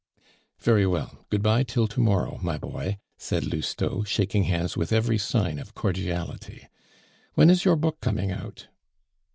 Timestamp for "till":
1.61-1.87